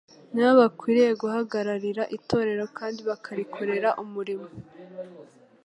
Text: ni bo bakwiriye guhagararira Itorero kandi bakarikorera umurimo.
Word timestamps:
ni 0.33 0.41
bo 0.45 0.51
bakwiriye 0.61 1.11
guhagararira 1.21 2.03
Itorero 2.17 2.65
kandi 2.77 2.99
bakarikorera 3.09 3.89
umurimo. 4.03 4.47